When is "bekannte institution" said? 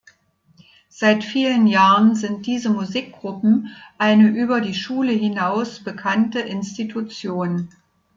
5.83-7.69